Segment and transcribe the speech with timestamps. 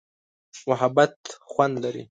[0.69, 1.15] محبت
[1.51, 2.03] خوند لري.